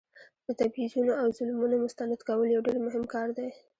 [0.45, 3.47] د تبعیضونو او ظلمونو مستند کول یو ډیر مهم کار دی.